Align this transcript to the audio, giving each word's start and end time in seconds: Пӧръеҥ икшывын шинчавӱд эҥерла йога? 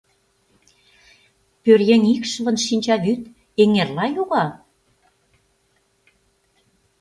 Пӧръеҥ 1.63 2.03
икшывын 2.15 2.57
шинчавӱд 2.65 3.21
эҥерла 3.61 4.05
йога? 4.15 4.45